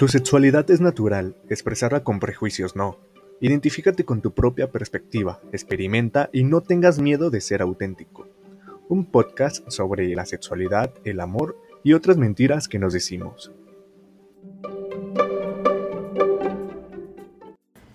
Tu 0.00 0.08
sexualidad 0.08 0.70
es 0.70 0.80
natural, 0.80 1.36
expresarla 1.50 2.02
con 2.02 2.20
prejuicios 2.20 2.74
no. 2.74 2.96
Identifícate 3.38 4.06
con 4.06 4.22
tu 4.22 4.32
propia 4.32 4.70
perspectiva, 4.70 5.40
experimenta 5.52 6.30
y 6.32 6.42
no 6.42 6.62
tengas 6.62 6.98
miedo 6.98 7.28
de 7.28 7.42
ser 7.42 7.60
auténtico. 7.60 8.26
Un 8.88 9.04
podcast 9.04 9.68
sobre 9.68 10.08
la 10.14 10.24
sexualidad, 10.24 10.90
el 11.04 11.20
amor 11.20 11.54
y 11.84 11.92
otras 11.92 12.16
mentiras 12.16 12.66
que 12.66 12.78
nos 12.78 12.94
decimos. 12.94 13.52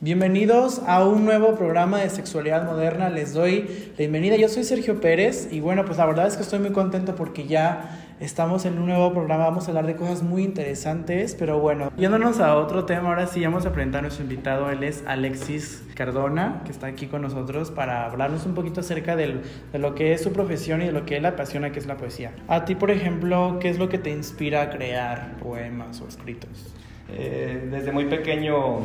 Bienvenidos 0.06 0.84
a 0.86 1.04
un 1.04 1.26
nuevo 1.26 1.56
programa 1.56 2.00
de 2.00 2.12
sexualidad 2.12 2.64
moderna. 2.64 3.10
Les 3.10 3.34
doy 3.34 3.62
la 3.62 3.98
bienvenida. 3.98 4.36
Yo 4.36 4.50
soy 4.50 4.64
Sergio 4.64 5.02
Pérez 5.02 5.48
y 5.52 5.62
bueno, 5.62 5.84
pues 5.84 5.98
la 5.98 6.06
verdad 6.06 6.28
es 6.28 6.38
que 6.38 6.44
estoy 6.44 6.60
muy 6.60 6.70
contento 6.70 7.16
porque 7.16 7.48
ya 7.48 8.04
Estamos 8.20 8.64
en 8.64 8.78
un 8.78 8.86
nuevo 8.86 9.12
programa, 9.12 9.44
vamos 9.44 9.66
a 9.66 9.72
hablar 9.72 9.88
de 9.88 9.98
cosas 9.98 10.24
muy 10.24 10.44
interesantes, 10.44 11.36
pero 11.38 11.60
bueno, 11.60 11.92
yéndonos 11.98 12.40
a 12.40 12.56
otro 12.56 12.86
tema, 12.86 13.10
ahora 13.10 13.28
sí 13.28 13.44
vamos 13.44 13.66
a 13.66 13.74
presentar 13.74 14.00
a 14.00 14.02
nuestro 14.04 14.24
invitado, 14.24 14.70
él 14.70 14.86
es 14.86 15.04
Alexis 15.06 15.84
Cardona, 15.96 16.62
que 16.64 16.72
está 16.72 16.88
aquí 16.88 17.08
con 17.08 17.24
nosotros 17.24 17.72
para 17.72 18.06
hablarnos 18.06 18.46
un 18.46 18.54
poquito 18.54 18.80
acerca 18.80 19.18
de 19.18 19.42
lo 19.74 19.96
que 19.96 20.14
es 20.14 20.24
su 20.24 20.32
profesión 20.32 20.82
y 20.82 20.86
de 20.86 20.92
lo 20.94 21.06
que 21.06 21.18
él 21.18 21.26
apasiona, 21.26 21.74
que 21.74 21.80
es 21.80 21.88
la 21.88 21.98
poesía. 21.98 22.32
A 22.48 22.64
ti, 22.64 22.76
por 22.76 22.90
ejemplo, 22.90 23.58
¿qué 23.60 23.70
es 23.70 23.80
lo 23.80 23.90
que 23.90 23.98
te 23.98 24.12
inspira 24.12 24.62
a 24.62 24.70
crear 24.70 25.36
poemas 25.44 26.00
o 26.00 26.08
escritos? 26.08 26.74
Eh, 27.10 27.68
desde 27.70 27.92
muy 27.92 28.06
pequeño 28.06 28.80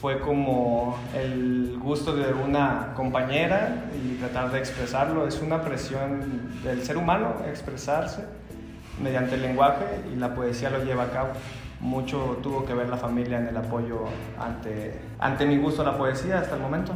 fue 0.00 0.20
como 0.20 0.98
el 1.14 1.78
gusto 1.82 2.14
de 2.14 2.32
una 2.32 2.92
compañera 2.94 3.86
y 3.94 4.16
tratar 4.16 4.52
de 4.52 4.58
expresarlo. 4.58 5.26
Es 5.26 5.40
una 5.40 5.62
presión 5.62 6.60
del 6.62 6.82
ser 6.82 6.96
humano 6.98 7.36
expresarse 7.48 8.24
mediante 9.02 9.34
el 9.36 9.42
lenguaje 9.42 9.84
y 10.12 10.16
la 10.16 10.34
poesía 10.34 10.70
lo 10.70 10.84
lleva 10.84 11.04
a 11.04 11.10
cabo. 11.10 11.28
Mucho 11.80 12.38
tuvo 12.42 12.64
que 12.64 12.74
ver 12.74 12.88
la 12.88 12.96
familia 12.96 13.38
en 13.38 13.48
el 13.48 13.56
apoyo 13.56 14.04
ante, 14.38 14.98
ante 15.18 15.46
mi 15.46 15.58
gusto 15.58 15.82
a 15.82 15.84
la 15.84 15.96
poesía 15.96 16.40
hasta 16.40 16.56
el 16.56 16.62
momento, 16.62 16.92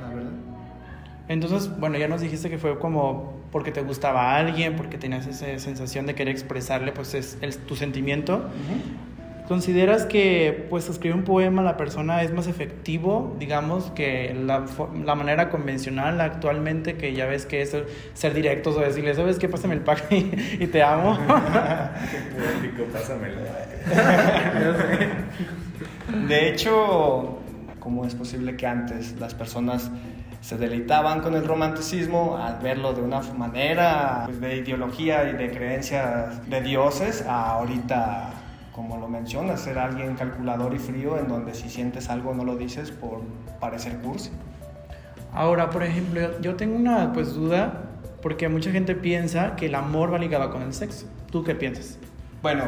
la 0.00 0.14
verdad. 0.14 0.30
Entonces, 1.28 1.70
bueno, 1.78 1.98
ya 1.98 2.08
nos 2.08 2.20
dijiste 2.20 2.48
que 2.48 2.58
fue 2.58 2.78
como 2.78 3.34
porque 3.50 3.72
te 3.72 3.82
gustaba 3.82 4.32
a 4.32 4.36
alguien, 4.36 4.76
porque 4.76 4.98
tenías 4.98 5.26
esa 5.26 5.58
sensación 5.58 6.06
de 6.06 6.14
querer 6.14 6.32
expresarle 6.32 6.92
pues 6.92 7.14
es, 7.14 7.66
tu 7.66 7.76
sentimiento. 7.76 8.44
¿Consideras 9.48 10.06
que 10.06 10.66
pues 10.68 10.88
escribir 10.88 11.16
un 11.16 11.22
poema 11.24 11.62
a 11.62 11.64
la 11.64 11.76
persona 11.76 12.22
es 12.22 12.32
más 12.32 12.48
efectivo, 12.48 13.36
digamos, 13.38 13.92
que 13.92 14.34
la, 14.34 14.64
la, 15.04 15.14
manera 15.14 15.50
convencional 15.50 16.20
actualmente, 16.20 16.96
que 16.96 17.14
ya 17.14 17.26
ves 17.26 17.46
que 17.46 17.62
es 17.62 17.76
ser 18.14 18.34
directos 18.34 18.76
o 18.76 18.80
decirle, 18.80 19.14
¿sabes 19.14 19.38
qué? 19.38 19.48
Pásame 19.48 19.74
el 19.74 19.82
pack 19.82 20.06
y, 20.10 20.66
te 20.66 20.82
amo. 20.82 21.16
Qué 22.10 22.18
poético, 22.34 22.84
pásamelo. 22.92 23.36
De 26.28 26.48
hecho, 26.48 27.38
¿cómo 27.78 28.04
es 28.04 28.16
posible 28.16 28.56
que 28.56 28.66
antes 28.66 29.14
las 29.20 29.34
personas 29.34 29.90
se 30.40 30.56
deleitaban 30.56 31.20
con 31.20 31.34
el 31.34 31.44
romanticismo 31.44 32.36
al 32.36 32.58
verlo 32.60 32.92
de 32.92 33.02
una 33.02 33.20
manera 33.20 34.22
pues, 34.26 34.40
de 34.40 34.56
ideología 34.56 35.28
y 35.28 35.32
de 35.32 35.50
creencias 35.50 36.48
de 36.48 36.60
dioses 36.60 37.24
a 37.26 37.50
ahorita 37.50 38.35
como 38.76 38.98
lo 38.98 39.08
mencionas, 39.08 39.62
ser 39.62 39.78
alguien 39.78 40.14
calculador 40.16 40.74
y 40.74 40.78
frío 40.78 41.18
en 41.18 41.28
donde 41.28 41.54
si 41.54 41.70
sientes 41.70 42.10
algo 42.10 42.34
no 42.34 42.44
lo 42.44 42.56
dices 42.56 42.90
por 42.90 43.22
parecer 43.58 43.96
cursi. 44.00 44.30
Ahora, 45.32 45.70
por 45.70 45.82
ejemplo, 45.82 46.38
yo 46.42 46.56
tengo 46.56 46.76
una 46.76 47.10
pues 47.14 47.34
duda 47.34 47.84
porque 48.20 48.50
mucha 48.50 48.70
gente 48.70 48.94
piensa 48.94 49.56
que 49.56 49.66
el 49.66 49.74
amor 49.74 50.12
va 50.12 50.18
ligado 50.18 50.50
con 50.50 50.60
el 50.60 50.74
sexo. 50.74 51.06
¿Tú 51.32 51.42
qué 51.42 51.54
piensas? 51.54 51.98
Bueno, 52.42 52.64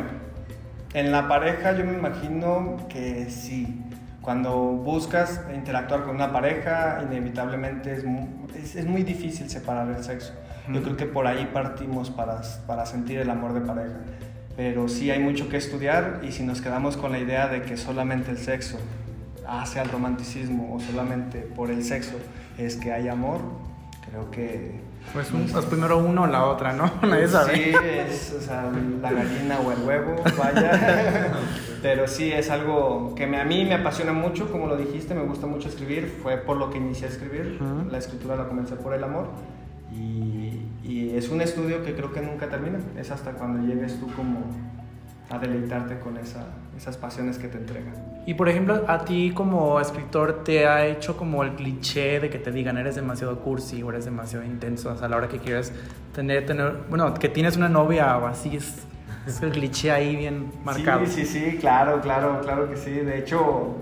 en 0.94 1.12
la 1.12 1.28
pareja 1.28 1.76
yo 1.76 1.84
me 1.84 1.92
imagino 1.92 2.78
que 2.88 3.28
sí. 3.28 3.84
Cuando 4.22 4.54
buscas 4.56 5.42
interactuar 5.54 6.04
con 6.04 6.16
una 6.16 6.32
pareja, 6.32 7.02
inevitablemente 7.06 7.92
es 7.92 8.04
muy, 8.04 8.28
es, 8.54 8.84
muy 8.86 9.02
difícil 9.02 9.48
separar 9.48 9.88
el 9.88 10.02
sexo. 10.02 10.32
Yo 10.70 10.82
creo 10.82 10.96
que 10.96 11.06
por 11.06 11.26
ahí 11.26 11.48
partimos 11.52 12.10
para, 12.10 12.42
para 12.66 12.84
sentir 12.84 13.18
el 13.18 13.30
amor 13.30 13.54
de 13.54 13.60
pareja 13.62 13.96
pero 14.58 14.88
sí 14.88 15.08
hay 15.12 15.20
mucho 15.20 15.48
que 15.48 15.56
estudiar 15.56 16.20
y 16.24 16.32
si 16.32 16.42
nos 16.42 16.60
quedamos 16.60 16.96
con 16.96 17.12
la 17.12 17.20
idea 17.20 17.46
de 17.46 17.62
que 17.62 17.76
solamente 17.76 18.32
el 18.32 18.38
sexo 18.38 18.76
hace 19.46 19.78
al 19.78 19.88
romanticismo 19.88 20.74
o 20.74 20.80
solamente 20.80 21.38
por 21.38 21.70
el 21.70 21.84
sexo 21.84 22.16
es 22.58 22.74
que 22.74 22.90
hay 22.90 23.06
amor, 23.06 23.38
creo 24.10 24.32
que... 24.32 24.80
Pues, 25.12 25.30
un, 25.30 25.46
pues 25.46 25.64
primero 25.66 25.98
uno 25.98 26.22
o 26.22 26.26
la 26.26 26.44
otra, 26.46 26.72
¿no? 26.72 26.90
Nadie 27.08 27.28
sabe. 27.28 27.54
Sí, 27.54 27.72
es 27.86 28.34
o 28.36 28.40
sea, 28.40 28.68
la 29.00 29.12
gallina 29.12 29.60
o 29.60 29.70
el 29.70 29.80
huevo, 29.84 30.16
vaya. 30.36 31.32
Pero 31.80 32.08
sí, 32.08 32.32
es 32.32 32.50
algo 32.50 33.14
que 33.14 33.26
a 33.26 33.44
mí 33.44 33.64
me 33.64 33.74
apasiona 33.74 34.12
mucho, 34.12 34.50
como 34.50 34.66
lo 34.66 34.76
dijiste, 34.76 35.14
me 35.14 35.22
gusta 35.22 35.46
mucho 35.46 35.68
escribir, 35.68 36.18
fue 36.20 36.36
por 36.36 36.56
lo 36.56 36.68
que 36.68 36.78
inicié 36.78 37.06
a 37.06 37.10
escribir, 37.10 37.60
la 37.88 37.98
escritura 37.98 38.34
la 38.34 38.48
comencé 38.48 38.74
por 38.74 38.92
el 38.92 39.04
amor 39.04 39.28
y, 39.92 40.37
y, 40.88 41.16
es 41.16 41.28
un 41.28 41.40
estudio 41.40 41.84
que 41.84 41.94
creo 41.94 42.12
que 42.12 42.20
nunca 42.20 42.48
termina, 42.48 42.78
es 42.98 43.10
hasta 43.10 43.32
cuando 43.32 43.66
llegues 43.66 44.00
tú 44.00 44.06
como 44.14 44.40
a 45.30 45.38
deleitarte 45.38 45.98
con 45.98 46.16
esa, 46.16 46.46
esas 46.76 46.96
pasiones 46.96 47.36
que 47.36 47.48
te 47.48 47.58
entregan. 47.58 47.92
Y 48.24 48.34
por 48.34 48.48
ejemplo, 48.48 48.84
a 48.88 49.04
ti 49.04 49.32
como 49.34 49.80
escritor 49.80 50.42
te 50.44 50.66
ha 50.66 50.86
hecho 50.86 51.16
como 51.16 51.42
el 51.42 51.54
cliché 51.54 52.20
de 52.20 52.30
que 52.30 52.38
te 52.38 52.50
digan 52.50 52.78
eres 52.78 52.94
demasiado 52.94 53.38
cursi 53.40 53.82
o 53.82 53.90
eres 53.90 54.06
demasiado 54.06 54.44
intenso, 54.44 54.90
o 54.90 54.96
sea, 54.96 55.06
a 55.06 55.10
la 55.10 55.16
hora 55.16 55.28
que 55.28 55.38
quieres 55.38 55.72
tener, 56.14 56.46
tener 56.46 56.78
bueno, 56.88 57.12
que 57.14 57.28
tienes 57.28 57.56
una 57.56 57.68
novia 57.68 58.16
o 58.16 58.26
así, 58.26 58.56
es, 58.56 58.86
es 59.26 59.42
el 59.42 59.50
cliché 59.50 59.90
ahí 59.90 60.16
bien 60.16 60.50
marcado. 60.64 61.04
Sí, 61.06 61.24
sí, 61.24 61.50
sí, 61.50 61.56
claro, 61.58 62.00
claro, 62.00 62.40
claro 62.42 62.68
que 62.70 62.76
sí. 62.76 62.92
De 62.92 63.18
hecho, 63.18 63.76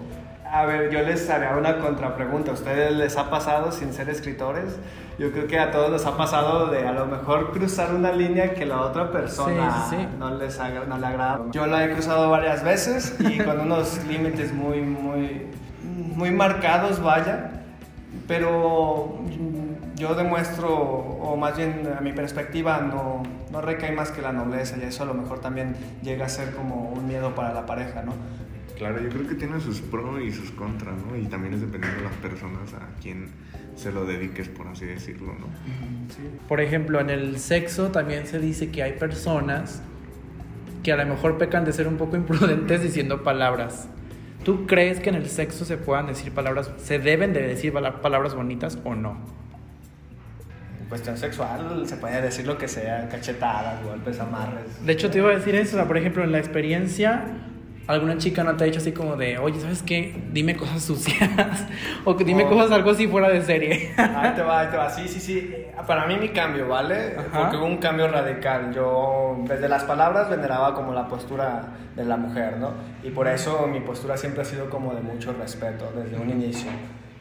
a 0.56 0.65
ver, 0.65 0.91
yo 0.91 1.03
les 1.03 1.28
haría 1.28 1.56
una 1.56 1.78
contrapregunta. 1.78 2.50
¿A 2.50 2.55
ustedes 2.55 2.93
les 2.93 3.17
ha 3.17 3.28
pasado 3.28 3.72
sin 3.72 3.93
ser 3.93 4.09
escritores? 4.09 4.78
Yo 5.19 5.31
creo 5.31 5.47
que 5.47 5.59
a 5.59 5.71
todos 5.71 5.91
les 5.91 6.06
ha 6.06 6.17
pasado 6.17 6.69
de 6.69 6.87
a 6.87 6.93
lo 6.93 7.06
mejor 7.06 7.53
cruzar 7.53 7.94
una 7.94 8.12
línea 8.12 8.55
que 8.55 8.65
la 8.65 8.81
otra 8.81 9.11
persona 9.12 9.87
No, 10.19 10.31
les 10.34 10.59
no 10.89 10.99
le 10.99 11.06
agrada. 11.06 11.41
Yo 11.53 11.66
la 11.66 11.84
he 11.84 11.93
cruzado 11.93 12.31
varias 12.31 12.65
veces 12.65 13.16
y 13.21 13.39
con 13.39 13.61
unos 13.61 14.03
límites 14.09 14.53
muy, 14.53 14.81
muy, 14.81 15.47
muy 15.83 16.31
marcados, 16.31 17.03
vaya. 17.03 17.50
Pero 18.27 19.21
yo 19.95 20.15
demuestro, 20.15 20.75
o 20.75 21.37
más 21.37 21.56
bien 21.56 21.87
a 21.97 22.00
mi 22.00 22.12
perspectiva, 22.12 22.78
no, 22.78 23.22
no 23.50 23.61
recae 23.61 23.93
más 23.93 24.11
que 24.11 24.22
la 24.22 24.33
nobleza 24.33 24.77
y 24.78 24.84
eso 24.84 25.03
a 25.03 25.06
lo 25.06 25.15
mejor 25.15 25.41
también 25.41 25.77
llega 26.03 26.27
a 26.27 26.28
ser 26.31 26.55
como 26.55 26.91
un 26.91 27.06
miedo 27.06 27.34
para 27.34 27.53
la 27.53 27.66
pareja, 27.66 28.03
¿no? 28.03 28.12
Claro, 28.76 29.00
yo 29.03 29.09
creo 29.09 29.26
que 29.26 29.34
tiene 29.34 29.59
sus 29.60 29.81
pros 29.81 30.20
y 30.20 30.31
sus 30.31 30.50
contras, 30.50 30.94
¿no? 31.09 31.16
Y 31.16 31.25
también 31.25 31.54
es 31.54 31.62
dependiendo 31.62 31.98
de 31.98 32.04
las 32.04 32.16
personas 32.16 32.75
a 32.75 33.00
quien 33.00 33.31
se 33.75 33.91
lo 33.91 34.04
dediques, 34.04 34.48
por 34.48 34.69
así 34.69 34.84
decirlo, 34.84 35.34
¿no? 35.34 35.47
Por 36.47 36.60
ejemplo, 36.60 37.00
en 37.00 37.09
el 37.09 37.38
sexo 37.38 37.91
también 37.91 38.26
se 38.26 38.38
dice 38.38 38.70
que 38.70 38.82
hay 38.82 38.92
personas 38.92 39.82
que 40.82 40.92
a 40.92 40.97
lo 40.97 41.06
mejor 41.06 41.38
pecan 41.38 41.65
de 41.65 41.72
ser 41.72 41.88
un 41.88 41.97
poco 41.97 42.16
imprudentes 42.16 42.82
diciendo 42.82 43.22
palabras. 43.22 43.88
¿Tú 44.44 44.66
crees 44.66 45.00
que 45.00 45.09
en 45.09 45.16
el 45.16 45.28
sexo 45.28 45.65
se 45.65 45.76
puedan 45.78 46.06
decir 46.06 46.32
palabras, 46.32 46.70
se 46.76 46.98
deben 46.98 47.32
de 47.32 47.42
decir 47.42 47.72
palabras 47.72 48.34
bonitas 48.34 48.78
o 48.84 48.94
no? 48.94 49.16
En 50.81 50.88
cuestión 50.88 51.16
sexual 51.16 51.82
se 51.88 51.97
puede 51.97 52.20
decir 52.20 52.47
lo 52.47 52.56
que 52.56 52.69
sea, 52.69 53.09
cachetadas, 53.09 53.82
golpes, 53.82 54.20
amarres. 54.20 54.84
De 54.84 54.92
hecho, 54.92 55.10
te 55.10 55.19
iba 55.19 55.31
a 55.31 55.34
decir 55.34 55.54
eso, 55.56 55.82
por 55.86 55.97
ejemplo, 55.97 56.22
en 56.22 56.31
la 56.31 56.38
experiencia 56.38 57.25
alguna 57.86 58.19
chica 58.19 58.42
no 58.42 58.56
te 58.56 58.64
ha 58.64 58.66
dicho 58.66 58.78
así 58.78 58.92
como 58.92 59.16
de, 59.16 59.38
oye, 59.38 59.60
¿sabes 59.60 59.82
qué? 59.82 60.14
Dime 60.32 60.56
cosas 60.56 60.82
sucias. 60.82 61.30
o 62.04 62.16
que 62.16 62.24
dime 62.24 62.47
cosas 62.47 62.70
algo 62.72 62.91
así 62.91 63.06
fuera 63.06 63.28
de 63.28 63.42
serie. 63.42 63.94
ahí 63.97 64.32
te 64.34 64.42
va, 64.42 64.60
ahí 64.60 64.69
te 64.69 64.76
va. 64.76 64.91
Sí, 64.91 65.06
sí, 65.08 65.20
sí. 65.20 65.54
Para 65.86 66.06
mí 66.06 66.16
mi 66.16 66.30
cambio, 66.30 66.69
¿vale? 66.69 67.16
Porque 67.32 67.56
hubo 67.56 67.66
un 67.66 67.78
cambio 67.78 68.08
radical. 68.08 68.72
Yo 68.74 69.38
desde 69.47 69.68
las 69.68 69.84
palabras 69.84 70.28
veneraba 70.28 70.74
como 70.74 70.92
la 70.92 71.06
postura 71.06 71.62
de 71.94 72.04
la 72.04 72.16
mujer, 72.16 72.56
¿no? 72.59 72.72
Y 73.03 73.10
por 73.10 73.28
eso 73.28 73.66
mi 73.66 73.80
postura 73.80 74.16
siempre 74.16 74.42
ha 74.42 74.44
sido 74.44 74.68
como 74.68 74.94
de 74.94 75.00
mucho 75.00 75.32
respeto 75.32 75.92
desde 75.94 76.18
un 76.18 76.30
inicio. 76.30 76.71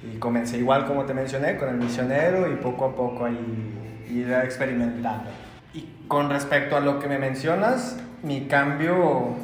Y 0.04 0.18
comencé 0.18 0.58
igual 0.58 0.86
como 0.86 1.06
te 1.06 1.14
mencioné, 1.14 1.58
con 1.58 1.70
el 1.70 1.76
misionero 1.76 2.52
y 2.52 2.56
poco 2.56 2.86
a 2.86 2.96
poco 2.96 3.26
ahí 3.26 3.74
ir 4.10 4.32
experimentando. 4.32 5.30
Y 5.74 5.88
con 6.08 6.30
respecto 6.30 6.76
a 6.76 6.80
lo 6.80 7.00
que 7.00 7.08
me 7.08 7.20
mencionas, 7.20 7.98
mi 8.24 8.42
cambio 8.48 9.36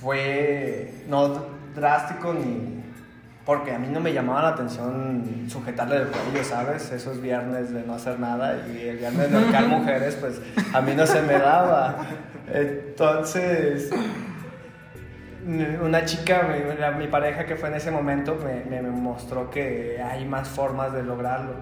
fue 0.00 0.92
no 1.08 1.46
drástico 1.74 2.32
ni 2.32 2.78
porque 3.48 3.72
a 3.72 3.78
mí 3.78 3.88
no 3.88 3.98
me 3.98 4.12
llamaba 4.12 4.42
la 4.42 4.48
atención 4.48 5.46
sujetarle 5.48 5.96
el 5.96 6.08
cuello, 6.08 6.44
¿sabes? 6.44 6.92
Esos 6.92 7.22
viernes 7.22 7.72
de 7.72 7.82
no 7.82 7.94
hacer 7.94 8.20
nada 8.20 8.58
y 8.68 8.88
el 8.88 8.98
viernes 8.98 9.32
de 9.32 9.40
tocar 9.40 9.66
mujeres, 9.68 10.16
pues 10.16 10.38
a 10.74 10.82
mí 10.82 10.92
no 10.94 11.06
se 11.06 11.22
me 11.22 11.32
daba. 11.32 11.96
Entonces, 12.52 13.88
una 15.82 16.04
chica, 16.04 16.46
mi, 16.98 17.06
pareja 17.06 17.46
que 17.46 17.56
fue 17.56 17.70
en 17.70 17.76
ese 17.76 17.90
momento, 17.90 18.38
me, 18.44 18.82
me, 18.82 18.82
mostró 18.90 19.48
que 19.50 19.98
hay 20.02 20.26
más 20.26 20.46
formas 20.46 20.92
de 20.92 21.02
lograrlo. 21.02 21.54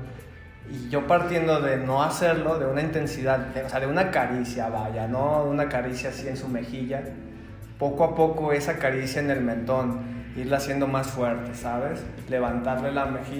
Y 0.69 0.89
yo 0.89 1.07
partiendo 1.07 1.61
de 1.61 1.77
no 1.77 2.03
hacerlo, 2.03 2.59
de 2.59 2.67
una 2.67 2.81
intensidad, 2.81 3.47
o 3.65 3.69
sea, 3.69 3.79
de 3.79 3.87
una 3.87 4.11
caricia, 4.11 4.69
vaya, 4.69 5.07
no 5.07 5.45
una 5.45 5.69
caricia 5.69 6.11
así 6.11 6.27
en 6.27 6.37
su 6.37 6.49
mejilla, 6.49 7.05
poco 7.79 8.05
a 8.05 8.15
poco 8.15 8.53
esa 8.53 8.79
caricia 8.79 9.21
en 9.21 9.31
el 9.31 9.41
mentón, 9.41 10.01
irla 10.37 10.59
haciendo 10.59 10.87
más 10.87 11.09
fuerte, 11.09 11.55
¿sabes? 11.55 12.05
Levantarle 12.29 12.91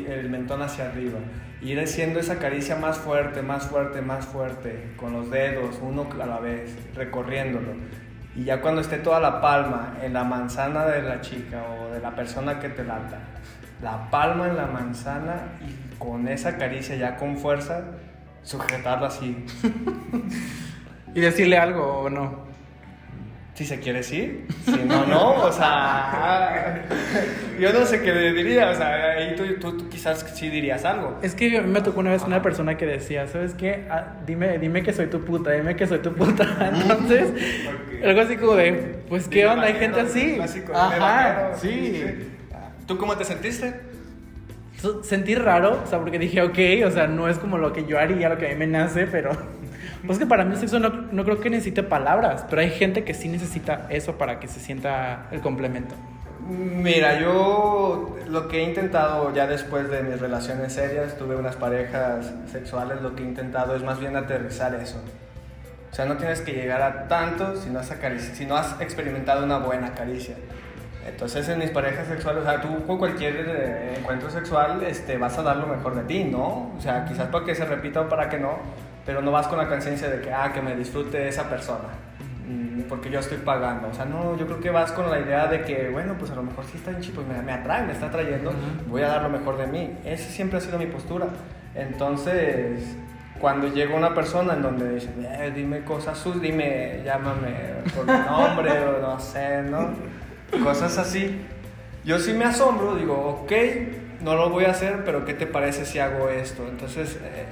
el 0.09 0.31
mentón 0.31 0.63
hacia 0.63 0.87
arriba, 0.87 1.19
ir 1.63 1.81
haciendo 1.81 2.21
esa 2.21 2.39
caricia 2.39 2.77
más 2.77 2.99
fuerte, 2.99 3.43
más 3.43 3.67
fuerte, 3.67 4.03
más 4.03 4.27
fuerte, 4.27 4.93
con 4.97 5.13
los 5.13 5.31
dedos, 5.31 5.79
uno 5.81 6.07
a 6.21 6.27
la 6.27 6.39
vez, 6.39 6.77
recorriéndolo. 6.95 7.73
Y 8.35 8.45
ya 8.45 8.61
cuando 8.61 8.83
esté 8.83 8.99
toda 8.99 9.19
la 9.21 9.41
palma 9.41 9.97
en 10.03 10.13
la 10.13 10.25
manzana 10.25 10.85
de 10.85 11.03
la 11.03 11.23
chica 11.23 11.65
o 11.65 11.93
de 11.93 12.01
la 12.01 12.15
persona 12.15 12.61
que 12.61 12.69
te 12.69 12.85
lata, 12.85 13.19
la 13.83 14.11
palma 14.11 14.49
en 14.49 14.57
la 14.57 14.67
manzana 14.67 15.53
y 15.67 15.99
con 15.99 16.29
esa 16.29 16.59
caricia 16.59 16.97
ya 16.97 17.17
con 17.17 17.39
fuerza, 17.39 17.83
sujetarla 18.43 19.09
así. 19.09 19.45
y 21.15 21.21
decirle 21.21 21.57
algo 21.57 22.01
o 22.01 22.11
no. 22.11 22.46
Si 23.57 23.65
se 23.65 23.81
quiere 23.81 24.03
sí, 24.03 24.45
si 24.67 24.85
no, 24.85 25.07
no, 25.07 25.31
o 25.45 25.51
sea, 25.51 26.85
yo 27.59 27.73
no 27.73 27.87
sé 27.87 28.03
qué 28.03 28.13
diría, 28.13 28.69
o 28.69 28.75
sea, 28.75 29.13
ahí 29.13 29.35
tú, 29.35 29.89
quizás 29.89 30.27
sí 30.35 30.51
dirías 30.51 30.85
algo. 30.85 31.19
Es 31.23 31.35
que 31.35 31.57
a 31.57 31.63
mí 31.63 31.73
me 31.73 31.81
tocó 31.81 32.01
una 32.01 32.11
vez 32.11 32.23
una 32.25 32.43
persona 32.43 32.77
que 32.77 32.85
decía, 32.85 33.27
¿sabes 33.29 33.55
qué? 33.55 33.87
Ah, 33.89 34.19
dime, 34.27 34.59
dime 34.59 34.83
que 34.83 34.93
soy 34.93 35.07
tu 35.07 35.25
puta, 35.25 35.53
dime 35.53 35.75
que 35.75 35.87
soy 35.87 36.01
tu 36.01 36.13
puta. 36.13 36.71
Entonces, 36.71 37.33
algo 38.05 38.21
así 38.21 38.37
como 38.37 38.57
de, 38.57 38.99
pues, 39.09 39.27
¿qué 39.27 39.47
onda? 39.47 39.65
Hay 39.65 39.75
gente 39.77 40.01
así. 40.01 40.39
Ajá, 40.75 41.53
sí. 41.57 42.05
¿Tú 42.87 42.99
cómo 42.99 43.17
te 43.17 43.25
sentiste? 43.25 43.73
Sentí 45.03 45.35
raro, 45.35 45.81
o 45.83 45.87
sea, 45.87 45.99
porque 45.99 46.19
dije, 46.19 46.43
ok, 46.43 46.87
o 46.87 46.91
sea, 46.91 47.07
no 47.07 47.27
es 47.27 47.39
como 47.39 47.57
lo 47.57 47.73
que 47.73 47.87
yo 47.87 47.99
haría, 47.99 48.29
lo 48.29 48.37
que 48.37 48.49
a 48.49 48.51
mí 48.51 48.57
me 48.57 48.67
nace, 48.67 49.07
pero 49.07 49.31
pues 50.07 50.19
que 50.19 50.27
para 50.27 50.45
mí 50.45 50.53
el 50.53 50.59
sexo 50.59 50.79
no, 50.79 50.89
no, 50.89 51.25
creo 51.25 51.41
que 51.41 51.51
necesite 51.51 51.83
palabras, 51.83 52.45
pero 52.49 52.63
hay 52.63 52.71
gente 52.71 53.05
que 53.05 53.15
sí 53.15 53.29
necesita 53.29 53.87
eso 53.91 54.17
para 54.17 54.41
que 54.41 54.49
se 54.49 54.61
sienta 54.61 55.27
el 55.31 55.41
complemento. 55.41 55.95
Mira, 56.49 57.21
yo 57.21 58.17
lo 58.29 58.47
que 58.47 58.61
he 58.61 58.63
intentado 58.63 59.35
ya 59.35 59.47
después 59.47 59.91
de 59.91 60.03
mis 60.03 60.21
relaciones 60.21 60.73
serias, 60.73 61.19
tuve 61.19 61.35
unas 61.35 61.57
parejas 61.57 62.33
sexuales, 62.51 63.03
lo 63.03 63.17
que 63.17 63.25
he 63.25 63.27
intentado 63.27 63.75
es 63.75 63.83
más 63.83 63.99
bien 63.99 64.17
aterrizar 64.17 64.75
eso. 64.75 65.03
O 65.91 65.95
sea, 65.95 66.05
no 66.05 66.17
tienes 66.17 66.41
que 66.43 66.53
llegar 66.53 66.83
a 66.83 67.09
tanto 67.09 67.57
si 67.57 67.71
no 67.71 67.81
has, 67.81 67.93
si 68.35 68.47
no 68.47 68.57
has 68.57 68.81
experimentado 68.81 69.45
una 69.45 69.59
buena 69.59 69.93
caricia. 69.95 70.37
Entonces 71.07 71.49
en 71.49 71.59
mis 71.59 71.71
parejas 71.71 72.09
sexuales, 72.09 72.43
o 72.43 72.47
sea, 72.47 72.61
tú 72.61 72.85
con 72.85 72.99
cualquier 72.99 73.35
eh, 73.49 73.95
encuentro 73.99 74.29
sexual 74.29 74.83
este, 74.83 75.19
vas 75.19 75.39
a 75.39 75.43
dar 75.43 75.57
lo 75.57 75.67
mejor 75.67 75.95
de 75.95 76.03
ti, 76.03 76.25
¿no? 76.25 76.73
O 76.77 76.81
sea, 76.81 77.05
quizás 77.05 77.29
para 77.29 77.45
que 77.45 77.55
se 77.55 77.65
repita 77.65 78.03
o 78.03 78.09
para 78.09 78.29
que 78.29 78.39
no, 78.39 78.59
pero 79.07 79.23
no 79.23 79.31
vas 79.31 79.47
con 79.47 79.57
la 79.57 79.69
conciencia 79.69 80.11
de 80.11 80.21
que, 80.21 80.33
ah, 80.33 80.53
que 80.53 80.61
me 80.61 80.75
disfrute 80.75 81.29
esa 81.29 81.49
persona, 81.49 81.89
mm, 82.47 82.83
porque 82.89 83.09
yo 83.09 83.21
estoy 83.21 83.39
pagando. 83.39 83.89
O 83.89 83.95
sea, 83.95 84.05
no, 84.05 84.37
yo 84.37 84.47
creo 84.47 84.61
que 84.61 84.71
vas 84.71 84.91
con 84.91 85.09
la 85.09 85.21
idea 85.21 85.47
de 85.47 85.63
que, 85.63 85.89
bueno, 85.91 86.17
pues 86.19 86.33
a 86.33 86.35
lo 86.35 86.43
mejor 86.43 86.65
sí 86.65 86.77
está 86.77 86.91
en 86.91 87.01
chico, 87.01 87.23
pues 87.23 87.29
me, 87.29 87.41
me 87.41 87.53
atrae, 87.53 87.85
me 87.85 87.93
está 87.93 88.07
atrayendo, 88.07 88.53
voy 88.89 89.03
a 89.03 89.09
dar 89.09 89.23
lo 89.23 89.29
mejor 89.29 89.57
de 89.57 89.69
mí. 89.69 89.97
Esa 90.05 90.29
siempre 90.29 90.59
ha 90.59 90.61
sido 90.61 90.77
mi 90.77 90.87
postura. 90.87 91.29
Entonces, 91.77 92.97
cuando 93.41 93.69
llega 93.69 93.95
una 93.95 94.15
persona 94.15 94.55
en 94.55 94.63
donde 94.63 94.95
dice, 94.95 95.09
eh, 95.21 95.53
dime 95.55 95.85
cosas 95.85 96.19
sus, 96.19 96.41
dime, 96.41 97.03
llámame 97.05 97.53
por 97.95 98.07
mi 98.07 98.13
nombre 98.13 98.73
o 98.87 99.01
no 99.01 99.21
sé, 99.21 99.63
¿no? 99.63 99.91
Cosas 100.65 100.99
así. 100.99 101.43
Yo 102.05 102.19
sí 102.19 102.33
me 102.33 102.45
asombro, 102.45 102.97
digo, 102.97 103.43
ok, 103.43 103.53
no 104.23 104.35
lo 104.35 104.49
voy 104.49 104.65
a 104.65 104.71
hacer, 104.71 105.05
pero 105.05 105.25
¿qué 105.25 105.35
te 105.35 105.47
parece 105.47 105.85
si 105.85 105.99
hago 105.99 106.31
esto? 106.31 106.67
Entonces, 106.69 107.19
eh, 107.23 107.45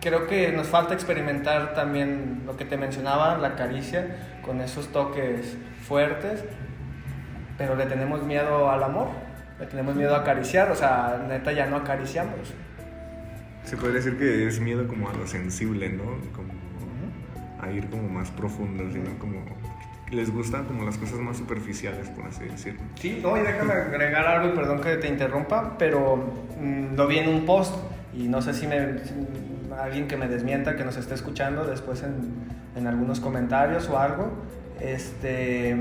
creo 0.00 0.26
que 0.26 0.52
nos 0.52 0.68
falta 0.68 0.94
experimentar 0.94 1.74
también 1.74 2.42
lo 2.46 2.56
que 2.56 2.64
te 2.64 2.76
mencionaba, 2.76 3.38
la 3.38 3.54
caricia, 3.56 4.38
con 4.42 4.60
esos 4.60 4.88
toques 4.88 5.56
fuertes, 5.86 6.44
pero 7.58 7.76
le 7.76 7.86
tenemos 7.86 8.22
miedo 8.22 8.70
al 8.70 8.82
amor, 8.82 9.08
le 9.58 9.66
tenemos 9.66 9.94
miedo 9.94 10.14
a 10.14 10.20
acariciar, 10.20 10.70
o 10.70 10.74
sea, 10.74 11.24
neta 11.28 11.52
ya 11.52 11.66
no 11.66 11.76
acariciamos. 11.76 12.54
Se 13.64 13.76
puede 13.76 13.94
decir 13.94 14.18
que 14.18 14.46
es 14.46 14.58
miedo 14.60 14.88
como 14.88 15.10
a 15.10 15.12
lo 15.12 15.26
sensible, 15.26 15.90
¿no? 15.90 16.18
Como 16.34 16.52
a 17.60 17.70
ir 17.70 17.88
como 17.90 18.08
más 18.08 18.30
profundo, 18.30 18.90
sino 18.90 19.18
como 19.18 19.44
les 20.10 20.32
gustan 20.32 20.64
como 20.64 20.84
las 20.84 20.96
cosas 20.96 21.18
más 21.18 21.36
superficiales, 21.36 22.08
por 22.08 22.26
así 22.26 22.44
decirlo. 22.44 22.80
Sí, 22.96 23.20
no, 23.22 23.36
y 23.36 23.42
déjame 23.42 23.74
agregar 23.74 24.26
algo, 24.26 24.54
perdón 24.54 24.80
que 24.80 24.96
te 24.96 25.08
interrumpa, 25.08 25.76
pero 25.78 26.16
mm, 26.58 26.96
lo 26.96 27.06
vi 27.06 27.18
en 27.18 27.28
un 27.28 27.46
post 27.46 27.76
y 28.12 28.26
no 28.26 28.42
sé 28.42 28.54
si 28.54 28.66
me, 28.66 28.76
alguien 29.78 30.08
que 30.08 30.16
me 30.16 30.28
desmienta, 30.28 30.76
que 30.76 30.84
nos 30.84 30.96
esté 30.96 31.14
escuchando 31.14 31.64
después 31.64 32.02
en, 32.02 32.32
en 32.76 32.86
algunos 32.86 33.20
comentarios 33.20 33.88
o 33.88 33.98
algo, 33.98 34.30
este, 34.80 35.76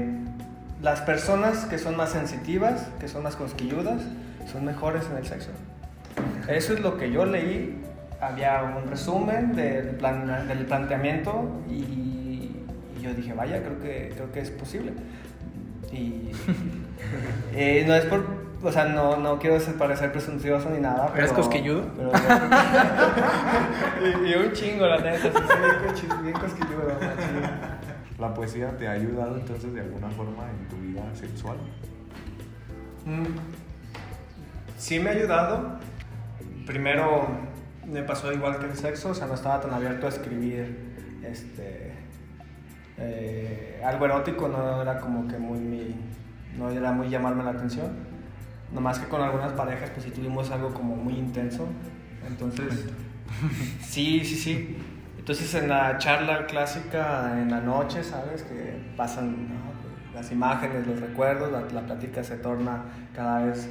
las 0.81 1.01
personas 1.01 1.65
que 1.65 1.77
son 1.77 1.97
más 1.97 2.11
sensitivas, 2.11 2.87
que 2.99 3.07
son 3.07 3.23
más 3.23 3.35
cosquilludas, 3.35 4.01
son 4.51 4.65
mejores 4.65 5.03
en 5.11 5.17
el 5.17 5.25
sexo. 5.25 5.49
Eso 6.47 6.73
es 6.73 6.79
lo 6.79 6.97
que 6.97 7.11
yo 7.11 7.25
leí. 7.25 7.81
Había 8.21 8.63
un 8.63 8.89
resumen 8.89 9.55
del, 9.55 9.95
plan, 9.95 10.47
del 10.47 10.65
planteamiento 10.65 11.61
y, 11.69 12.51
yo 13.01 13.13
dije, 13.13 13.33
vaya, 13.33 13.61
creo 13.63 13.79
que, 13.79 14.11
creo 14.13 14.31
que 14.31 14.41
es 14.41 14.49
posible. 14.51 14.91
Y 15.91 16.31
eh, 17.55 17.85
no 17.87 17.95
es 17.95 18.05
por 18.05 18.38
o 18.61 18.71
sea, 18.71 18.85
no, 18.85 19.15
no 19.15 19.39
quiero 19.39 19.57
parecer 19.77 20.11
presuncioso 20.11 20.69
ni 20.69 20.79
nada. 20.79 21.07
Pero, 21.13 21.19
¿Eres 21.19 21.31
cosquilludo? 21.31 21.85
Pero, 21.95 22.11
y, 24.27 24.35
un 24.35 24.51
chingo, 24.51 24.85
la 24.85 24.97
neta. 24.97 25.31
Sí, 25.95 26.07
bien 26.21 26.33
cosquilludo. 26.33 26.91
¿La 28.17 28.33
poesía 28.33 28.75
te 28.77 28.85
ha 28.87 28.91
ayudado 28.91 29.37
entonces 29.37 29.73
de 29.73 29.79
alguna 29.79 30.09
forma 30.09 30.43
en 30.49 30.67
tu 30.67 30.75
vida 30.77 31.03
sexual? 31.13 31.55
Mm, 33.05 33.27
sí 34.77 34.99
me 34.99 35.11
ha 35.11 35.13
ayudado. 35.13 35.79
Primero 36.65 37.29
me 37.85 38.03
pasó 38.03 38.33
igual 38.33 38.59
que 38.59 38.65
el 38.65 38.75
sexo, 38.75 39.11
o 39.11 39.15
sea, 39.15 39.27
no 39.27 39.35
estaba 39.35 39.61
tan 39.61 39.73
abierto 39.73 40.05
a 40.05 40.09
escribir 40.09 41.21
este, 41.23 41.93
eh, 42.97 43.81
algo 43.85 44.03
erótico, 44.05 44.49
no 44.49 44.81
era 44.81 44.99
como 44.99 45.29
que 45.29 45.37
muy, 45.37 45.95
no 46.57 46.69
era 46.69 46.91
muy 46.91 47.09
llamarme 47.09 47.45
la 47.45 47.51
atención 47.51 48.08
Nomás 48.71 48.99
que 48.99 49.07
con 49.07 49.21
algunas 49.21 49.53
parejas 49.53 49.89
pues 49.91 50.05
sí 50.05 50.11
tuvimos 50.11 50.51
algo 50.51 50.73
como 50.73 50.95
muy 50.95 51.13
intenso. 51.13 51.67
Entonces, 52.27 52.85
sí, 53.81 54.23
sí, 54.23 54.35
sí. 54.35 54.77
Entonces 55.17 55.53
en 55.55 55.69
la 55.69 55.97
charla 55.97 56.45
clásica 56.45 57.39
en 57.39 57.51
la 57.51 57.61
noche, 57.61 58.03
¿sabes? 58.03 58.43
Que 58.43 58.79
pasan 58.95 59.47
las 60.13 60.31
imágenes, 60.31 60.87
los 60.87 60.99
recuerdos, 60.99 61.51
la, 61.71 61.81
plática 61.81 62.23
se 62.23 62.37
torna 62.37 62.83
cada 63.15 63.45
vez 63.45 63.69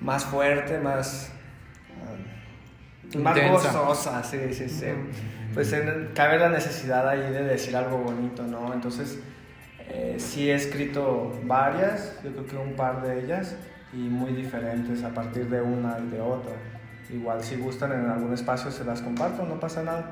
más 0.00 0.24
fuerte, 0.24 0.78
más... 0.78 1.32
Uh, 3.12 3.18
más 3.18 3.38
gozosa, 3.50 4.22
sí, 4.22 4.52
sí, 4.52 4.68
sí. 4.68 4.86
Pues 5.54 5.74
cabe 6.14 6.38
la 6.38 6.50
necesidad 6.50 7.08
ahí 7.08 7.20
de 7.20 7.42
decir 7.42 7.74
algo 7.74 7.98
bonito, 7.98 8.42
¿no? 8.42 8.72
Entonces, 8.72 9.18
eh, 9.88 10.16
sí 10.18 10.50
he 10.50 10.54
escrito 10.54 11.32
varias, 11.44 12.14
yo 12.22 12.30
creo 12.32 12.46
que 12.46 12.56
un 12.56 12.74
par 12.74 13.02
de 13.02 13.24
ellas 13.24 13.56
y 13.92 13.96
muy 13.96 14.32
diferentes 14.32 15.02
a 15.02 15.10
partir 15.10 15.48
de 15.48 15.60
una 15.60 15.98
y 15.98 16.08
de 16.08 16.20
otra. 16.20 16.52
Igual 17.10 17.42
si 17.42 17.56
gustan 17.56 17.92
en 17.92 18.10
algún 18.10 18.34
espacio 18.34 18.70
se 18.70 18.84
las 18.84 19.00
comparto, 19.00 19.44
no 19.44 19.58
pasa 19.58 19.82
nada. 19.82 20.10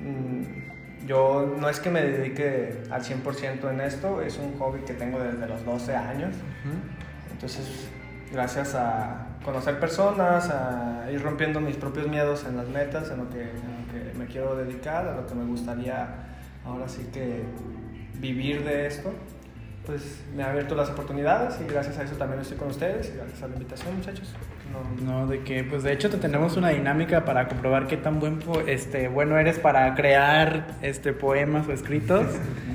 Mm, 0.00 1.06
yo 1.06 1.56
no 1.58 1.68
es 1.68 1.80
que 1.80 1.90
me 1.90 2.02
dedique 2.02 2.82
al 2.90 3.02
100% 3.02 3.70
en 3.70 3.80
esto, 3.80 4.22
es 4.22 4.38
un 4.38 4.58
hobby 4.58 4.80
que 4.80 4.94
tengo 4.94 5.18
desde 5.18 5.46
los 5.46 5.64
12 5.64 5.94
años. 5.94 6.34
Entonces, 7.30 7.88
gracias 8.32 8.74
a 8.74 9.26
conocer 9.44 9.78
personas, 9.78 10.50
a 10.50 11.10
ir 11.12 11.22
rompiendo 11.22 11.60
mis 11.60 11.76
propios 11.76 12.08
miedos 12.08 12.44
en 12.48 12.56
las 12.56 12.68
metas, 12.68 13.10
en 13.10 13.18
lo 13.18 13.28
que, 13.28 13.42
en 13.42 13.56
lo 13.56 13.92
que 13.92 14.18
me 14.18 14.26
quiero 14.26 14.56
dedicar, 14.56 15.06
a 15.06 15.14
lo 15.14 15.26
que 15.26 15.34
me 15.34 15.44
gustaría 15.44 16.08
ahora 16.64 16.88
sí 16.88 17.08
que 17.12 17.44
vivir 18.18 18.64
de 18.64 18.86
esto 18.86 19.12
pues 19.86 20.20
me 20.34 20.42
ha 20.42 20.50
abierto 20.50 20.74
las 20.74 20.90
oportunidades 20.90 21.58
y 21.64 21.70
gracias 21.70 21.98
a 21.98 22.02
eso 22.02 22.16
también 22.16 22.40
estoy 22.40 22.58
con 22.58 22.68
ustedes 22.68 23.08
y 23.08 23.16
gracias 23.16 23.42
a 23.42 23.46
la 23.46 23.54
invitación, 23.54 23.96
muchachos. 23.96 24.34
No, 25.04 25.26
de 25.26 25.42
que, 25.42 25.64
pues 25.64 25.84
de 25.84 25.92
hecho 25.92 26.10
te 26.10 26.18
tenemos 26.18 26.56
una 26.56 26.70
dinámica 26.70 27.24
para 27.24 27.48
comprobar 27.48 27.86
qué 27.86 27.96
tan 27.96 28.18
buen, 28.18 28.40
este, 28.66 29.08
bueno 29.08 29.38
eres 29.38 29.58
para 29.58 29.94
crear 29.94 30.66
este, 30.82 31.12
poemas 31.12 31.68
o 31.68 31.72
escritos. 31.72 32.26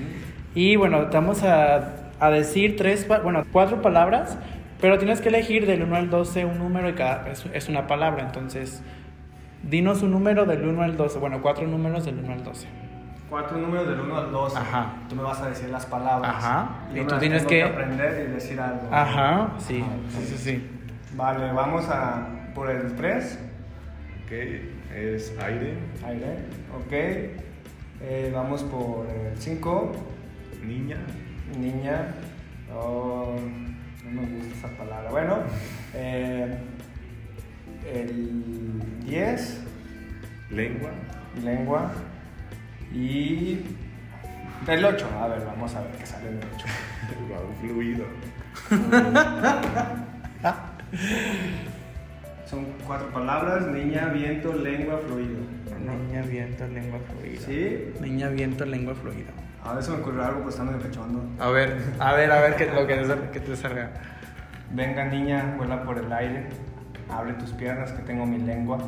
y 0.55 0.77
bueno, 0.77 1.09
te 1.09 1.17
vamos 1.17 1.43
a, 1.43 2.11
a, 2.19 2.31
decir 2.31 2.77
tres, 2.77 3.05
bueno, 3.07 3.45
cuatro 3.51 3.81
palabras, 3.81 4.37
pero 4.79 4.97
tienes 4.97 5.19
que 5.19 5.29
elegir 5.29 5.67
del 5.67 5.83
1 5.83 5.95
al 5.95 6.09
12 6.09 6.45
un 6.45 6.57
número 6.57 6.89
y 6.89 6.93
cada 6.93 7.29
es, 7.29 7.45
es 7.53 7.67
una 7.67 7.87
palabra, 7.87 8.23
entonces 8.23 8.81
dinos 9.61 10.01
un 10.01 10.11
número 10.11 10.45
del 10.45 10.67
1 10.67 10.81
al 10.81 10.97
12, 10.97 11.19
bueno, 11.19 11.41
cuatro 11.41 11.67
números 11.67 12.05
del 12.05 12.17
1 12.19 12.33
al 12.33 12.43
12 12.43 12.80
cuatro 13.31 13.57
números 13.57 13.87
del 13.87 14.01
1 14.01 14.17
al 14.17 14.31
12. 14.31 14.57
Ajá. 14.57 14.93
Tú 15.07 15.15
me 15.15 15.23
vas 15.23 15.39
a 15.41 15.49
decir 15.49 15.69
las 15.69 15.85
palabras. 15.85 16.35
Ajá. 16.35 16.69
Y, 16.93 16.99
tú 17.05 17.17
tienes 17.17 17.45
que... 17.45 17.63
aprender 17.63 18.27
y 18.27 18.33
decir 18.33 18.59
algo. 18.59 18.89
Ajá, 18.91 19.53
sí. 19.57 19.83
sí, 20.09 20.25
sí, 20.25 20.37
sí. 20.37 20.69
Vale, 21.15 21.51
vamos 21.53 21.87
a 21.87 22.27
por 22.53 22.69
el 22.69 22.93
3. 22.93 23.39
Ok, 24.25 24.31
es 24.93 25.33
aire. 25.39 25.77
Aire, 26.05 26.39
ok. 26.75 26.91
Eh, 28.01 28.31
vamos 28.33 28.63
por 28.63 29.07
el 29.07 29.37
5. 29.37 29.91
Niña. 30.65 30.97
niña, 31.57 32.13
oh, 32.75 33.35
no 34.05 34.21
me 34.21 34.27
gusta 34.27 34.67
esa 34.67 34.77
palabra. 34.77 35.09
Bueno, 35.09 35.37
eh, 35.93 36.57
el 37.91 39.05
10. 39.05 39.63
Lengua. 40.49 40.89
Lengua. 41.41 41.91
Y 42.93 43.61
el 44.67 44.85
8. 44.85 45.07
A 45.19 45.27
ver, 45.27 45.43
vamos 45.45 45.75
a 45.75 45.81
ver 45.81 45.91
qué 45.91 46.05
sale 46.05 46.29
en 46.29 46.35
el 46.35 46.43
8. 46.55 46.65
fluido. 47.61 48.05
Son 52.45 52.65
cuatro 52.85 53.07
palabras, 53.09 53.65
niña, 53.67 54.07
viento, 54.07 54.53
lengua, 54.53 54.99
fluido. 55.07 55.39
Niña, 55.79 56.21
viento, 56.23 56.67
lengua, 56.67 56.99
fluido. 57.09 57.41
¿Sí? 57.41 57.93
Niña, 58.01 58.27
viento, 58.27 58.65
lengua, 58.65 58.93
fluido. 58.93 59.31
A 59.63 59.73
ver 59.73 59.83
si 59.83 59.91
me 59.91 59.97
ocurrió 59.97 60.25
algo 60.25 60.41
pues 60.41 60.55
estando 60.55 60.73
de 60.73 60.79
pechondo. 60.79 61.23
A 61.39 61.49
ver, 61.49 61.77
a 61.99 62.13
ver, 62.13 62.31
a 62.31 62.41
ver 62.41 62.55
qué, 62.55 62.65
lo 62.65 62.85
que, 62.85 63.29
que 63.31 63.39
te 63.39 63.55
salga. 63.55 63.91
Venga 64.71 65.05
niña, 65.05 65.55
vuela 65.57 65.83
por 65.83 65.97
el 65.97 66.11
aire, 66.11 66.49
abre 67.09 67.33
tus 67.33 67.51
piernas 67.51 67.91
que 67.91 68.01
tengo 68.03 68.25
mi 68.25 68.39
lengua 68.39 68.79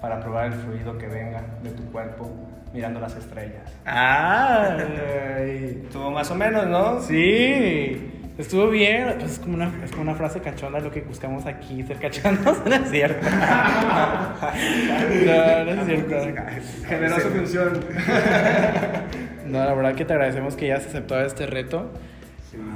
para 0.00 0.20
probar 0.20 0.46
el 0.46 0.54
fluido 0.54 0.96
que 0.98 1.06
venga 1.06 1.42
de 1.62 1.70
tu 1.70 1.84
cuerpo 1.90 2.30
mirando 2.72 3.00
las 3.00 3.16
estrellas. 3.16 3.72
Ah, 3.86 4.76
estuvo 5.40 6.10
más 6.10 6.30
o 6.30 6.34
menos, 6.34 6.66
¿no? 6.66 7.00
Sí. 7.00 8.14
Estuvo 8.38 8.68
bien, 8.70 9.14
pues 9.18 9.32
es 9.32 9.38
como, 9.40 9.54
una, 9.54 9.72
es 9.84 9.90
como 9.90 10.02
una 10.02 10.14
frase 10.14 10.40
cachonda 10.40 10.78
lo 10.78 10.92
que 10.92 11.00
buscamos 11.00 11.44
aquí, 11.44 11.82
ser 11.82 11.96
cachondos, 11.98 12.58
no 12.64 12.72
es 12.72 12.88
cierto. 12.88 13.28
no, 15.26 15.64
no 15.64 15.70
es 15.72 15.86
cierto. 15.86 16.14
Generosa 16.86 17.28
función. 17.30 17.80
no, 19.46 19.58
la 19.64 19.74
verdad 19.74 19.94
que 19.96 20.04
te 20.04 20.12
agradecemos 20.12 20.54
que 20.54 20.66
hayas 20.66 20.86
aceptado 20.86 21.26
este 21.26 21.46
reto. 21.46 21.90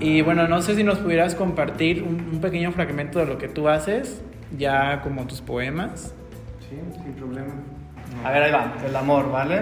Y 0.01 0.23
bueno, 0.23 0.49
no 0.49 0.63
sé 0.63 0.75
si 0.75 0.83
nos 0.83 0.99
pudieras 0.99 1.37
compartir 1.37 2.03
un, 2.03 2.41
pequeño 2.41 2.73
fragmento 2.73 3.21
de 3.21 3.27
lo 3.27 3.39
que 3.39 3.47
tú 3.47 3.69
haces, 3.69 4.21
ya 4.59 5.01
como 5.03 5.29
tus 5.29 5.43
poemas. 5.43 6.13
Sí, 6.73 7.03
sin 7.03 7.13
problema. 7.13 7.53
A 8.25 8.31
ver, 8.31 8.45
ahí 8.45 8.53
va, 8.53 8.73
el 8.87 8.97
amor, 8.97 9.31
¿vale? 9.31 9.61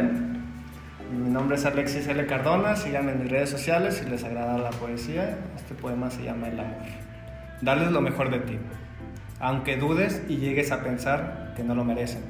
Mi 1.12 1.28
nombre 1.28 1.56
es 1.56 1.66
Alexis 1.66 2.06
L. 2.06 2.24
Cardona, 2.26 2.76
síganme 2.76 3.10
en 3.10 3.22
mis 3.22 3.30
redes 3.30 3.50
sociales 3.50 3.96
si 3.96 4.08
les 4.08 4.22
agrada 4.22 4.56
la 4.58 4.70
poesía. 4.70 5.38
Este 5.56 5.74
poema 5.74 6.08
se 6.10 6.22
llama 6.22 6.46
El 6.46 6.60
amor. 6.60 6.76
Darles 7.62 7.90
lo 7.90 8.00
mejor 8.00 8.30
de 8.30 8.38
ti, 8.38 8.58
aunque 9.40 9.76
dudes 9.76 10.22
y 10.28 10.36
llegues 10.36 10.70
a 10.70 10.84
pensar 10.84 11.52
que 11.56 11.64
no 11.64 11.74
lo 11.74 11.84
merecen. 11.84 12.22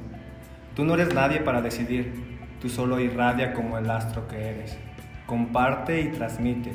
Tú 0.75 0.83
no 0.83 0.95
eres 0.95 1.13
nadie 1.13 1.41
para 1.41 1.61
decidir, 1.61 2.39
tú 2.59 2.67
solo 2.67 2.99
irradia 2.99 3.53
como 3.53 3.77
el 3.77 3.87
astro 3.87 4.27
que 4.27 4.49
eres. 4.49 4.79
Comparte 5.27 6.01
y 6.01 6.07
transmite. 6.07 6.71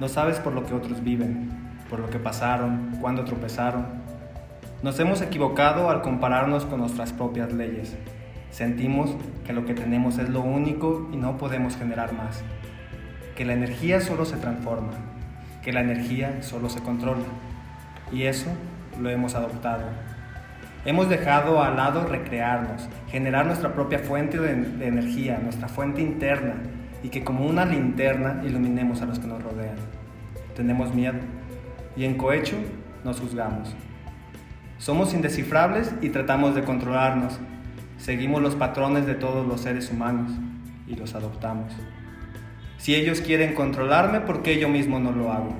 No 0.00 0.08
sabes 0.08 0.38
por 0.38 0.54
lo 0.54 0.64
que 0.64 0.72
otros 0.72 1.04
viven, 1.04 1.50
por 1.90 2.00
lo 2.00 2.08
que 2.08 2.18
pasaron, 2.18 2.96
cuando 3.02 3.22
tropezaron. 3.24 3.99
Nos 4.82 4.98
hemos 4.98 5.20
equivocado 5.20 5.90
al 5.90 6.00
compararnos 6.00 6.64
con 6.64 6.80
nuestras 6.80 7.12
propias 7.12 7.52
leyes. 7.52 7.98
Sentimos 8.50 9.14
que 9.44 9.52
lo 9.52 9.66
que 9.66 9.74
tenemos 9.74 10.16
es 10.16 10.30
lo 10.30 10.40
único 10.40 11.06
y 11.12 11.18
no 11.18 11.36
podemos 11.36 11.76
generar 11.76 12.14
más. 12.14 12.42
Que 13.36 13.44
la 13.44 13.52
energía 13.52 14.00
solo 14.00 14.24
se 14.24 14.38
transforma, 14.38 14.92
que 15.62 15.74
la 15.74 15.82
energía 15.82 16.42
solo 16.42 16.70
se 16.70 16.80
controla. 16.80 17.24
Y 18.10 18.22
eso 18.22 18.46
lo 18.98 19.10
hemos 19.10 19.34
adoptado. 19.34 19.84
Hemos 20.86 21.10
dejado 21.10 21.62
al 21.62 21.76
lado 21.76 22.06
recrearnos, 22.06 22.88
generar 23.10 23.44
nuestra 23.44 23.74
propia 23.74 23.98
fuente 23.98 24.38
de, 24.38 24.52
energía, 24.86 25.38
nuestra 25.42 25.68
fuente 25.68 26.00
interna, 26.00 26.54
y 27.02 27.10
que 27.10 27.22
como 27.22 27.44
una 27.44 27.66
linterna 27.66 28.40
iluminemos 28.46 29.02
a 29.02 29.04
los 29.04 29.18
que 29.18 29.26
nos 29.26 29.42
rodean. 29.42 29.76
Tenemos 30.56 30.94
miedo 30.94 31.18
y 31.96 32.06
en 32.06 32.16
cohecho 32.16 32.56
nos 33.04 33.20
juzgamos. 33.20 33.74
Somos 34.80 35.12
indescifrables 35.12 35.94
y 36.00 36.08
tratamos 36.08 36.54
de 36.54 36.64
controlarnos, 36.64 37.38
Seguimos 37.98 38.40
los 38.40 38.56
patrones 38.56 39.04
de 39.04 39.14
todos 39.14 39.46
los 39.46 39.60
seres 39.60 39.90
humanos 39.90 40.32
y 40.86 40.96
los 40.96 41.14
adoptamos. 41.14 41.70
Si 42.78 42.94
ellos 42.94 43.20
quieren 43.20 43.54
controlarme, 43.54 44.22
¿por 44.22 44.42
qué 44.42 44.58
yo 44.58 44.70
mismo 44.70 44.98
no 44.98 45.12
lo 45.12 45.30
hago? 45.30 45.54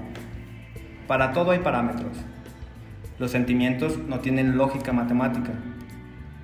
Para 1.06 1.32
todo 1.32 1.50
hay 1.50 1.58
parámetros. 1.58 2.16
Los 3.18 3.30
sentimientos 3.30 3.98
no 3.98 4.20
tienen 4.20 4.56
lógica 4.56 4.94
matemática, 4.94 5.50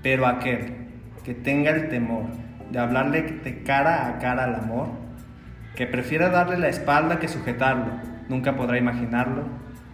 pero 0.02 0.26
aquel 0.26 0.74
que 1.24 1.32
tenga 1.32 1.70
el 1.70 1.88
temor 1.88 2.26
de 2.70 2.78
hablarle 2.78 3.22
de 3.22 3.62
cara 3.62 4.08
a 4.08 4.18
cara 4.18 4.44
al 4.44 4.54
amor, 4.54 4.88
que 5.76 5.86
prefiera 5.86 6.28
darle 6.28 6.58
la 6.58 6.68
espalda 6.68 7.20
que 7.20 7.28
sujetarlo, 7.28 7.92
nunca 8.28 8.54
podrá 8.54 8.76
imaginarlo, 8.76 9.44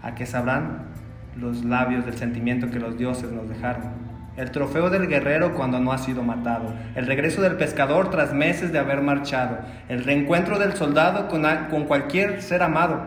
a 0.02 0.16
que 0.16 0.26
sabrán 0.26 0.91
los 1.36 1.64
labios 1.64 2.04
del 2.04 2.16
sentimiento 2.16 2.70
que 2.70 2.78
los 2.78 2.98
dioses 2.98 3.30
nos 3.32 3.48
dejaron. 3.48 4.12
El 4.36 4.50
trofeo 4.50 4.88
del 4.88 5.08
guerrero 5.08 5.54
cuando 5.54 5.78
no 5.78 5.92
ha 5.92 5.98
sido 5.98 6.22
matado, 6.22 6.72
el 6.94 7.06
regreso 7.06 7.42
del 7.42 7.56
pescador 7.56 8.10
tras 8.10 8.32
meses 8.32 8.72
de 8.72 8.78
haber 8.78 9.02
marchado, 9.02 9.58
el 9.88 10.04
reencuentro 10.04 10.58
del 10.58 10.72
soldado 10.72 11.28
con, 11.28 11.44
con 11.70 11.84
cualquier 11.84 12.40
ser 12.40 12.62
amado, 12.62 13.02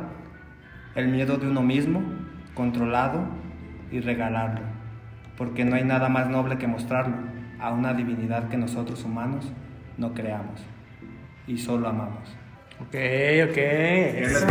el 0.93 1.07
miedo 1.07 1.37
de 1.37 1.47
uno 1.47 1.63
mismo, 1.63 2.03
controlado 2.53 3.25
y 3.91 4.01
regalarlo, 4.01 4.61
porque 5.35 5.65
no 5.65 5.75
hay 5.75 5.83
nada 5.83 6.09
más 6.09 6.29
noble 6.29 6.57
que 6.59 6.67
mostrarlo 6.67 7.15
a 7.59 7.71
una 7.71 7.93
divinidad 7.93 8.47
que 8.49 8.57
nosotros 8.57 9.03
humanos 9.03 9.51
no 9.97 10.13
creamos 10.13 10.61
y 11.47 11.57
solo 11.57 11.87
amamos. 11.87 12.35
Ok, 12.81 12.95
ok. 13.49 13.57
Eso, 13.57 14.47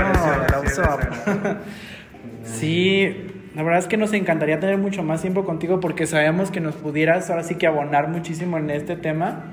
sí, 2.42 3.33
la 3.54 3.62
verdad 3.62 3.78
es 3.78 3.86
que 3.86 3.96
nos 3.96 4.12
encantaría 4.12 4.58
tener 4.58 4.78
mucho 4.78 5.04
más 5.04 5.22
tiempo 5.22 5.44
contigo 5.44 5.78
porque 5.78 6.06
sabemos 6.06 6.50
que 6.50 6.60
nos 6.60 6.74
pudieras 6.74 7.30
ahora 7.30 7.44
sí 7.44 7.54
que 7.54 7.68
abonar 7.68 8.08
muchísimo 8.08 8.58
en 8.58 8.68
este 8.70 8.96
tema. 8.96 9.44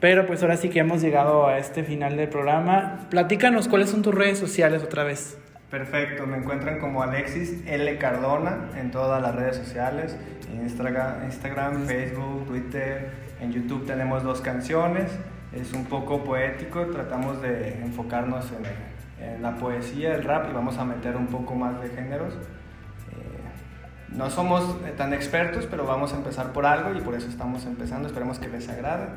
Pero 0.00 0.26
pues 0.26 0.42
ahora 0.42 0.58
sí 0.58 0.68
que 0.68 0.80
hemos 0.80 1.00
llegado 1.00 1.46
a 1.46 1.56
este 1.56 1.82
final 1.82 2.18
del 2.18 2.28
programa. 2.28 3.06
Platícanos 3.08 3.68
cuáles 3.68 3.88
son 3.88 4.02
tus 4.02 4.14
redes 4.14 4.38
sociales 4.38 4.82
otra 4.82 5.04
vez. 5.04 5.38
Perfecto, 5.70 6.26
me 6.26 6.36
encuentran 6.36 6.78
como 6.78 7.02
Alexis 7.02 7.62
L. 7.66 7.96
Cardona 7.96 8.68
en 8.78 8.90
todas 8.90 9.22
las 9.22 9.34
redes 9.34 9.56
sociales, 9.56 10.16
Instagram, 10.52 11.24
Instagram, 11.24 11.86
Facebook, 11.86 12.46
Twitter, 12.46 13.08
en 13.40 13.52
YouTube 13.52 13.86
tenemos 13.86 14.22
dos 14.22 14.40
canciones, 14.40 15.10
es 15.52 15.72
un 15.72 15.86
poco 15.86 16.22
poético, 16.22 16.86
tratamos 16.86 17.40
de 17.42 17.82
enfocarnos 17.82 18.52
en, 18.52 19.24
en 19.24 19.42
la 19.42 19.56
poesía, 19.56 20.14
el 20.14 20.22
rap 20.22 20.50
y 20.50 20.52
vamos 20.52 20.78
a 20.78 20.84
meter 20.84 21.16
un 21.16 21.26
poco 21.26 21.54
más 21.54 21.80
de 21.82 21.88
géneros. 21.88 22.34
No 24.16 24.30
somos 24.30 24.76
eh, 24.86 24.94
tan 24.96 25.12
expertos, 25.12 25.66
pero 25.68 25.84
vamos 25.84 26.12
a 26.12 26.16
empezar 26.16 26.52
por 26.52 26.66
algo 26.66 26.96
y 26.96 27.00
por 27.00 27.14
eso 27.14 27.28
estamos 27.28 27.66
empezando. 27.66 28.06
Esperemos 28.06 28.38
que 28.38 28.48
les 28.48 28.68
agrade. 28.68 29.08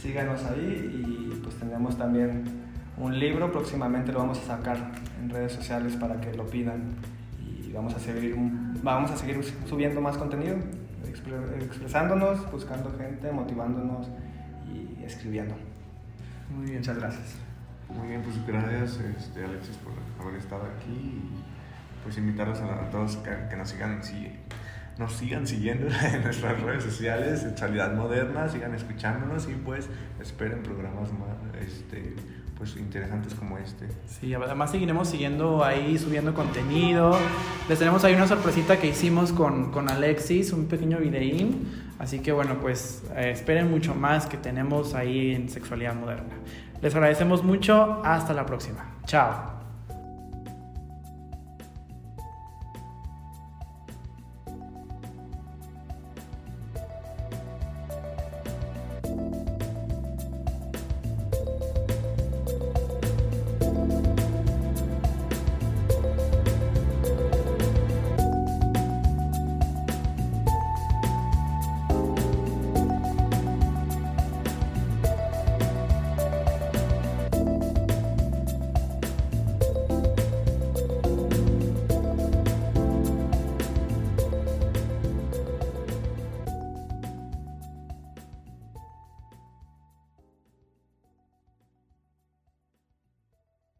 Síganos 0.00 0.44
ahí 0.44 1.04
y 1.04 1.40
pues 1.42 1.56
tenemos 1.56 1.98
también 1.98 2.44
un 2.96 3.18
libro. 3.18 3.52
Próximamente 3.52 4.10
lo 4.10 4.20
vamos 4.20 4.38
a 4.38 4.56
sacar 4.56 4.92
en 5.20 5.28
redes 5.28 5.52
sociales 5.52 5.96
para 5.96 6.20
que 6.20 6.32
lo 6.32 6.46
pidan 6.46 6.82
y 7.38 7.72
vamos 7.72 7.94
a 7.94 7.98
seguir, 7.98 8.36
vamos 8.82 9.10
a 9.10 9.16
seguir 9.16 9.38
subiendo 9.68 10.00
más 10.00 10.16
contenido, 10.16 10.56
expresándonos, 11.60 12.50
buscando 12.50 12.90
gente, 12.96 13.30
motivándonos 13.30 14.08
y 14.72 15.04
escribiendo. 15.04 15.54
Muy 16.56 16.64
bien. 16.64 16.78
Muchas 16.78 16.98
gracias. 16.98 17.36
Muy 17.94 18.08
bien, 18.08 18.22
pues 18.22 18.46
gracias 18.46 19.00
este, 19.18 19.44
Alexis 19.44 19.76
por 19.78 19.92
haber 20.26 20.38
estado 20.38 20.62
aquí 20.64 21.22
pues 22.02 22.18
invitarlos 22.18 22.60
a, 22.60 22.90
todos 22.90 23.16
que, 23.16 23.56
nos 23.56 23.68
sigan, 23.70 24.00
nos 24.98 25.12
sigan 25.12 25.46
siguiendo 25.46 25.88
en 26.02 26.22
nuestras 26.22 26.60
redes 26.60 26.84
sociales, 26.84 27.40
Sexualidad 27.40 27.94
Moderna, 27.94 28.48
sigan 28.48 28.74
escuchándonos 28.74 29.48
y 29.48 29.54
pues 29.54 29.88
esperen 30.20 30.62
programas 30.62 31.12
más 31.12 31.36
este, 31.60 32.14
pues 32.56 32.76
interesantes 32.76 33.34
como 33.34 33.56
este. 33.56 33.86
Sí, 34.06 34.34
además 34.34 34.72
seguiremos 34.72 35.08
siguiendo 35.08 35.64
ahí, 35.64 35.96
subiendo 35.96 36.34
contenido. 36.34 37.16
Les 37.68 37.78
tenemos 37.78 38.04
ahí 38.04 38.14
una 38.14 38.26
sorpresita 38.26 38.78
que 38.78 38.88
hicimos 38.88 39.32
con, 39.32 39.70
con 39.70 39.88
Alexis, 39.88 40.52
un 40.52 40.66
pequeño 40.66 40.98
videín. 40.98 41.88
Así 41.98 42.18
que 42.20 42.32
bueno, 42.32 42.58
pues 42.60 43.02
eh, 43.14 43.30
esperen 43.32 43.70
mucho 43.70 43.94
más 43.94 44.26
que 44.26 44.36
tenemos 44.36 44.94
ahí 44.94 45.34
en 45.34 45.48
Sexualidad 45.48 45.94
Moderna. 45.94 46.34
Les 46.82 46.94
agradecemos 46.94 47.42
mucho, 47.42 48.02
hasta 48.04 48.32
la 48.34 48.44
próxima. 48.44 48.84
Chao. 49.04 49.57